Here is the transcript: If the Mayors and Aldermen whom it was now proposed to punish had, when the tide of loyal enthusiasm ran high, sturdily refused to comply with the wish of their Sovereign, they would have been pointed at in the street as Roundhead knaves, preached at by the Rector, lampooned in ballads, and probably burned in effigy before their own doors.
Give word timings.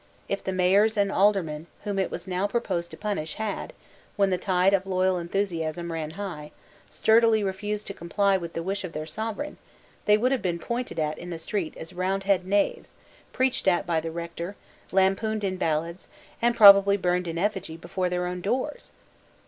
If 0.27 0.43
the 0.43 0.51
Mayors 0.51 0.97
and 0.97 1.11
Aldermen 1.11 1.67
whom 1.83 1.99
it 1.99 2.09
was 2.09 2.25
now 2.27 2.47
proposed 2.47 2.89
to 2.89 2.97
punish 2.97 3.35
had, 3.35 3.71
when 4.15 4.31
the 4.31 4.37
tide 4.39 4.73
of 4.73 4.87
loyal 4.87 5.19
enthusiasm 5.19 5.91
ran 5.91 6.09
high, 6.17 6.49
sturdily 6.89 7.43
refused 7.43 7.85
to 7.85 7.93
comply 7.93 8.35
with 8.35 8.53
the 8.53 8.63
wish 8.63 8.83
of 8.83 8.93
their 8.93 9.05
Sovereign, 9.05 9.57
they 10.05 10.17
would 10.17 10.31
have 10.31 10.41
been 10.41 10.57
pointed 10.57 10.97
at 10.97 11.19
in 11.19 11.29
the 11.29 11.37
street 11.37 11.77
as 11.77 11.93
Roundhead 11.93 12.47
knaves, 12.47 12.95
preached 13.31 13.67
at 13.67 13.85
by 13.85 13.99
the 14.01 14.09
Rector, 14.09 14.55
lampooned 14.91 15.43
in 15.43 15.57
ballads, 15.57 16.07
and 16.41 16.55
probably 16.55 16.97
burned 16.97 17.27
in 17.27 17.37
effigy 17.37 17.77
before 17.77 18.09
their 18.09 18.25
own 18.25 18.41
doors. 18.41 18.93